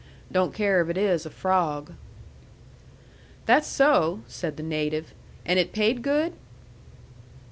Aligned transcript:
Don't 0.31 0.51
care 0.51 0.81
if 0.81 0.89
it 0.89 0.97
is 0.97 1.27
a 1.27 1.29
frawg." 1.29 1.93
"That's 3.45 3.67
so," 3.67 4.21
said 4.25 4.57
the 4.57 4.63
native. 4.63 5.13
"And 5.45 5.59
it 5.59 5.73
paid 5.73 6.01
good?" 6.01 6.33